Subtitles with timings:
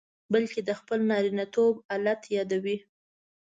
[0.33, 2.77] بلکې د خپل نارینتوب آلت یادوي.